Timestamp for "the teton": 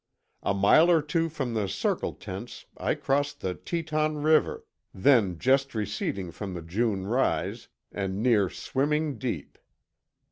3.41-4.23